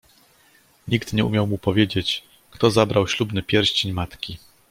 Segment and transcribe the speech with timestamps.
[0.87, 4.37] Nikt nie umiał mu powiedzieć, kto zabrał ślubny pierścień matki.